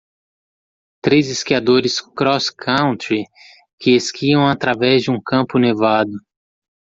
Três 1.03 1.29
esquiadores 1.29 2.01
crosscountry 2.01 3.27
que 3.79 3.91
esquiam 3.91 4.47
através 4.47 5.03
de 5.03 5.11
um 5.11 5.21
campo 5.21 5.59
nevado. 5.59 6.13